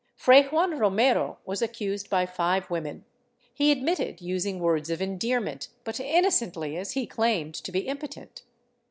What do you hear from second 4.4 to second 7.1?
words of endearment, but innocently, as he